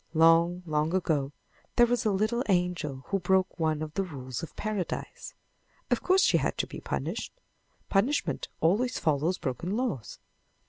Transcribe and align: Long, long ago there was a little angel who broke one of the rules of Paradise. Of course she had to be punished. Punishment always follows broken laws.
Long, 0.15 0.63
long 0.65 0.95
ago 0.95 1.31
there 1.75 1.85
was 1.85 2.05
a 2.05 2.11
little 2.11 2.43
angel 2.49 3.03
who 3.09 3.19
broke 3.19 3.59
one 3.59 3.83
of 3.83 3.93
the 3.93 4.01
rules 4.01 4.41
of 4.41 4.55
Paradise. 4.55 5.35
Of 5.91 6.01
course 6.01 6.23
she 6.23 6.37
had 6.39 6.57
to 6.57 6.65
be 6.65 6.79
punished. 6.79 7.31
Punishment 7.87 8.47
always 8.61 8.97
follows 8.97 9.37
broken 9.37 9.77
laws. 9.77 10.17